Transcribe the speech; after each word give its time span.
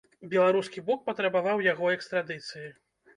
Беларускі 0.29 0.81
бок 0.87 1.03
патрабаваў 1.09 1.61
яго 1.65 1.91
экстрадыцыі. 1.99 2.65